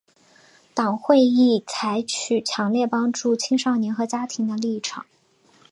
[0.73, 5.05] 党会议采取强烈帮助青少年和家庭的立场。